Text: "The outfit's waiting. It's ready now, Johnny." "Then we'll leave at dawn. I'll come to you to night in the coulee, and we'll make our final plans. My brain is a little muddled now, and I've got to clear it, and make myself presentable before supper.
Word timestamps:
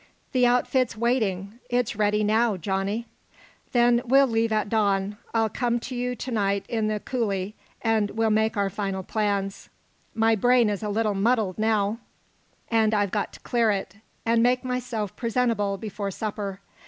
"The 0.31 0.47
outfit's 0.47 0.97
waiting. 0.97 1.59
It's 1.69 1.95
ready 1.95 2.23
now, 2.23 2.57
Johnny." 2.57 3.05
"Then 3.71 4.01
we'll 4.03 4.25
leave 4.25 4.51
at 4.51 4.67
dawn. 4.67 5.17
I'll 5.31 5.47
come 5.47 5.79
to 5.81 5.95
you 5.95 6.15
to 6.15 6.31
night 6.31 6.65
in 6.67 6.87
the 6.87 6.99
coulee, 6.99 7.53
and 7.83 8.09
we'll 8.09 8.31
make 8.31 8.57
our 8.57 8.71
final 8.71 9.03
plans. 9.03 9.69
My 10.15 10.33
brain 10.33 10.71
is 10.71 10.81
a 10.81 10.89
little 10.89 11.13
muddled 11.13 11.59
now, 11.59 11.99
and 12.71 12.95
I've 12.95 13.11
got 13.11 13.31
to 13.33 13.39
clear 13.41 13.69
it, 13.69 13.97
and 14.25 14.41
make 14.41 14.63
myself 14.65 15.15
presentable 15.15 15.77
before 15.77 16.09
supper. 16.09 16.61